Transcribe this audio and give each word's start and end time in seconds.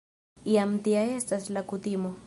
Jam 0.53 0.73
tia 0.89 1.05
estas 1.19 1.49
la 1.59 1.67
kutimo. 1.73 2.17